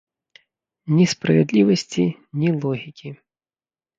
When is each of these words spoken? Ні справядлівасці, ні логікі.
Ні 0.99 1.05
справядлівасці, 1.11 2.05
ні 2.45 2.49
логікі. 2.63 3.09